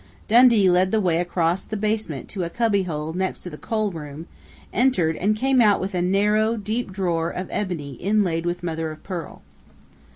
[0.27, 4.25] Dundee led the way across the basement to a cubbyhole next to the coal room,
[4.73, 9.03] entered and came out with a narrow, deep drawer of ebony inlaid with mother of
[9.03, 9.43] pearl....